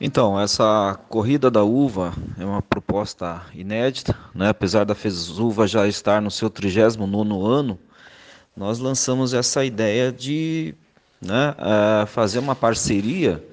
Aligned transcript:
Então, 0.00 0.40
essa 0.40 0.98
corrida 1.10 1.50
da 1.50 1.62
uva 1.62 2.14
é 2.38 2.44
uma 2.44 2.62
proposta 2.62 3.42
inédita, 3.54 4.16
né? 4.34 4.48
apesar 4.48 4.84
da 4.84 4.94
FESUVA 4.94 5.66
já 5.66 5.86
estar 5.86 6.22
no 6.22 6.30
seu 6.30 6.48
39 6.48 7.46
ano, 7.46 7.78
nós 8.56 8.78
lançamos 8.78 9.34
essa 9.34 9.62
ideia 9.62 10.10
de 10.10 10.74
né, 11.20 11.54
uh, 11.58 12.06
fazer 12.06 12.38
uma 12.38 12.56
parceria 12.56 13.44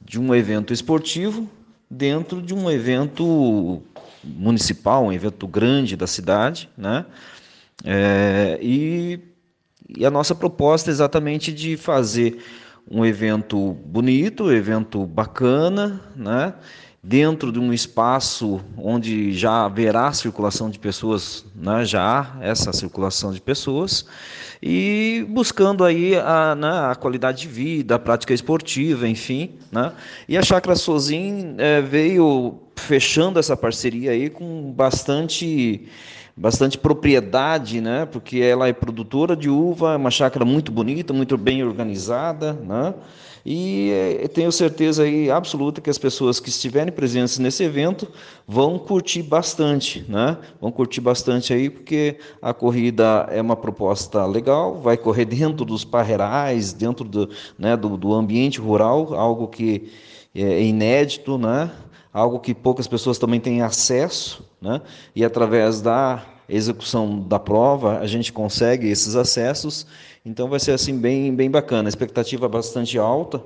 de 0.00 0.20
um 0.20 0.32
evento 0.32 0.72
esportivo 0.72 1.50
dentro 1.90 2.40
de 2.40 2.54
um 2.54 2.70
evento 2.70 3.82
municipal, 4.22 5.06
um 5.06 5.12
evento 5.12 5.46
grande 5.48 5.96
da 5.96 6.06
cidade, 6.06 6.70
né? 6.76 7.04
É, 7.84 8.58
e, 8.62 9.18
e 9.88 10.06
a 10.06 10.10
nossa 10.10 10.34
proposta 10.34 10.90
é 10.90 10.92
exatamente 10.92 11.52
de 11.52 11.76
fazer 11.76 12.40
um 12.90 13.04
evento 13.04 13.76
bonito, 13.86 14.52
evento 14.52 15.06
bacana, 15.06 16.00
né? 16.16 16.54
dentro 17.02 17.50
de 17.50 17.58
um 17.58 17.72
espaço 17.72 18.60
onde 18.76 19.32
já 19.32 19.64
haverá 19.64 20.12
circulação 20.12 20.68
de 20.68 20.78
pessoas, 20.78 21.46
né? 21.54 21.84
já 21.84 22.02
há 22.02 22.44
essa 22.44 22.72
circulação 22.72 23.32
de 23.32 23.40
pessoas, 23.40 24.04
e 24.62 25.24
buscando 25.30 25.84
aí 25.84 26.14
a, 26.16 26.54
né, 26.54 26.90
a 26.90 26.94
qualidade 26.94 27.42
de 27.42 27.48
vida, 27.48 27.94
a 27.94 27.98
prática 27.98 28.34
esportiva, 28.34 29.08
enfim. 29.08 29.52
Né? 29.72 29.92
E 30.28 30.36
a 30.36 30.42
Chácara 30.42 30.76
Sozin 30.76 31.54
é, 31.56 31.80
veio 31.80 32.58
fechando 32.80 33.38
essa 33.38 33.56
parceria 33.56 34.10
aí 34.12 34.28
com 34.30 34.72
bastante 34.72 35.88
bastante 36.36 36.78
propriedade, 36.78 37.80
né? 37.80 38.06
Porque 38.06 38.38
ela 38.38 38.66
é 38.66 38.72
produtora 38.72 39.36
de 39.36 39.50
uva, 39.50 39.92
é 39.92 39.96
uma 39.96 40.10
chácara 40.10 40.44
muito 40.44 40.72
bonita, 40.72 41.12
muito 41.12 41.36
bem 41.36 41.62
organizada, 41.62 42.54
né? 42.54 42.94
E 43.44 43.90
eh, 43.90 44.28
tenho 44.28 44.52
certeza 44.52 45.02
aí 45.02 45.30
absoluta 45.30 45.80
que 45.80 45.88
as 45.88 45.98
pessoas 45.98 46.38
que 46.38 46.48
estiverem 46.50 46.92
presentes 46.92 47.38
nesse 47.38 47.62
evento 47.64 48.08
vão 48.46 48.78
curtir 48.78 49.22
bastante, 49.22 50.04
né? 50.08 50.36
Vão 50.60 50.70
curtir 50.70 51.00
bastante 51.00 51.52
aí, 51.52 51.70
porque 51.70 52.18
a 52.40 52.52
corrida 52.52 53.26
é 53.30 53.40
uma 53.40 53.56
proposta 53.56 54.24
legal, 54.26 54.80
vai 54.80 54.96
correr 54.96 55.24
dentro 55.24 55.64
dos 55.64 55.84
parreirais, 55.84 56.72
dentro 56.72 57.04
do, 57.04 57.30
né, 57.58 57.76
do, 57.76 57.96
do 57.96 58.12
ambiente 58.12 58.60
rural, 58.60 59.14
algo 59.14 59.48
que 59.48 59.90
é 60.34 60.62
inédito, 60.62 61.38
né? 61.38 61.70
Algo 62.12 62.40
que 62.40 62.54
poucas 62.54 62.88
pessoas 62.88 63.18
também 63.18 63.40
têm 63.40 63.62
acesso, 63.62 64.44
né? 64.60 64.80
E 65.14 65.24
através 65.24 65.80
da 65.80 66.24
execução 66.48 67.20
da 67.20 67.38
prova, 67.38 67.98
a 67.98 68.06
gente 68.06 68.32
consegue 68.32 68.88
esses 68.88 69.14
acessos, 69.14 69.86
então 70.24 70.48
vai 70.48 70.58
ser 70.58 70.72
assim 70.72 70.98
bem, 70.98 71.34
bem 71.34 71.50
bacana, 71.50 71.88
a 71.88 71.90
expectativa 71.90 72.48
bastante 72.48 72.98
alta, 72.98 73.42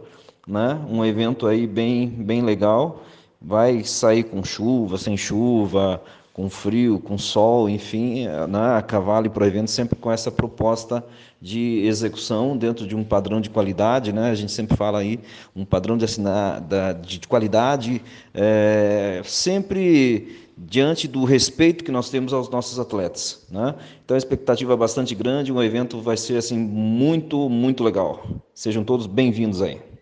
né? 0.47 0.81
um 0.89 1.05
evento 1.05 1.47
aí 1.47 1.67
bem, 1.67 2.09
bem 2.09 2.42
legal, 2.42 3.03
vai 3.41 3.85
sair 3.85 4.25
com 4.25 4.42
chuva, 4.42 4.97
sem 4.97 5.17
chuva, 5.17 6.03
com 6.35 6.51
frio, 6.51 6.99
com 6.99 7.17
sol, 7.17 7.69
enfim, 7.69 8.27
né? 8.27 8.77
a 8.77 8.83
Cavale 8.83 9.31
para 9.31 9.45
o 9.45 9.47
evento 9.47 9.71
sempre 9.71 9.97
com 9.97 10.11
essa 10.11 10.33
proposta 10.33 11.03
de 11.41 11.87
execução 11.87 12.57
dentro 12.57 12.89
de 12.89 12.97
um 12.97 13.05
padrão 13.05 13.41
de 13.41 13.49
qualidade, 13.49 14.13
né? 14.13 14.31
A 14.31 14.35
gente 14.35 14.51
sempre 14.51 14.77
fala 14.77 14.99
aí 14.99 15.21
um 15.55 15.65
padrão 15.65 15.97
de, 15.97 16.07
de 17.03 17.29
qualidade, 17.29 18.03
é, 18.35 19.23
sempre 19.25 20.49
diante 20.59 21.07
do 21.07 21.25
respeito 21.25 21.85
que 21.85 21.93
nós 21.93 22.11
temos 22.11 22.33
aos 22.33 22.48
nossos 22.48 22.81
atletas. 22.81 23.47
Né? 23.48 23.73
Então 24.05 24.17
a 24.17 24.19
expectativa 24.19 24.73
é 24.73 24.77
bastante 24.77 25.15
grande, 25.15 25.53
o 25.53 25.63
evento 25.63 26.01
vai 26.01 26.17
ser 26.17 26.37
assim 26.37 26.59
muito, 26.59 27.48
muito 27.48 27.85
legal. 27.85 28.27
Sejam 28.53 28.83
todos 28.83 29.07
bem-vindos 29.07 29.63
aí. 29.63 29.94